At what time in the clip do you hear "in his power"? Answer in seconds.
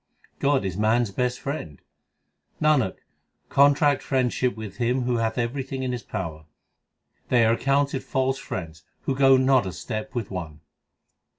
5.83-6.45